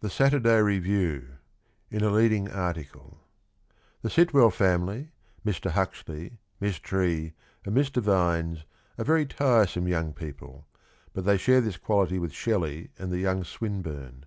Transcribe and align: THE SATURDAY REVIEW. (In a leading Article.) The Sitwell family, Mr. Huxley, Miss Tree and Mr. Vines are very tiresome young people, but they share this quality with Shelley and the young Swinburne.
THE 0.00 0.08
SATURDAY 0.08 0.62
REVIEW. 0.62 1.26
(In 1.90 2.02
a 2.02 2.08
leading 2.08 2.50
Article.) 2.50 3.18
The 4.00 4.08
Sitwell 4.08 4.48
family, 4.48 5.10
Mr. 5.44 5.72
Huxley, 5.72 6.38
Miss 6.58 6.78
Tree 6.78 7.34
and 7.66 7.76
Mr. 7.76 8.00
Vines 8.00 8.64
are 8.96 9.04
very 9.04 9.26
tiresome 9.26 9.86
young 9.86 10.14
people, 10.14 10.66
but 11.12 11.26
they 11.26 11.36
share 11.36 11.60
this 11.60 11.76
quality 11.76 12.18
with 12.18 12.32
Shelley 12.32 12.92
and 12.98 13.12
the 13.12 13.18
young 13.18 13.44
Swinburne. 13.44 14.24